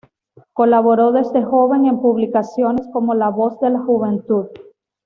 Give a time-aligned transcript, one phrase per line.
[0.53, 4.47] Colaboró desde joven en publicaciones como La Voz de la Juventud.